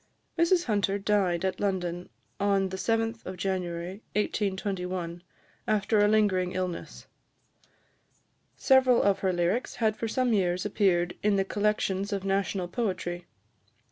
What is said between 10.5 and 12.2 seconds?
appeared in the collections